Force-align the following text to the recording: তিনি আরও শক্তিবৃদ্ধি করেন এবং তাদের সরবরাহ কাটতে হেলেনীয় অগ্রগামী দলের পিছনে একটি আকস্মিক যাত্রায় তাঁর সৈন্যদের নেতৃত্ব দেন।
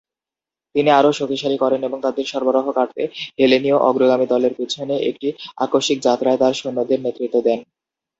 তিনি 0.75 0.89
আরও 0.91 1.11
শক্তিবৃদ্ধি 1.11 1.57
করেন 1.63 1.81
এবং 1.83 1.97
তাদের 2.05 2.25
সরবরাহ 2.27 2.65
কাটতে 2.71 3.03
হেলেনীয় 3.39 3.77
অগ্রগামী 3.81 4.25
দলের 4.29 4.53
পিছনে 4.59 4.95
একটি 5.09 5.27
আকস্মিক 5.65 5.97
যাত্রায় 6.07 6.39
তাঁর 6.41 6.53
সৈন্যদের 6.53 6.99
নেতৃত্ব 7.01 7.35
দেন। 7.41 7.59